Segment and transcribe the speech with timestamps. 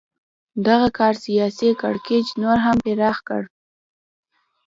[0.67, 3.41] دغه کار سیاسي کړکېچ نور هم پراخ کړ.